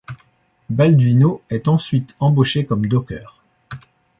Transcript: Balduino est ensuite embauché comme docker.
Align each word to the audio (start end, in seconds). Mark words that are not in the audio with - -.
Balduino 0.71 1.43
est 1.51 1.67
ensuite 1.67 2.15
embauché 2.19 2.65
comme 2.65 2.87
docker. 2.87 3.39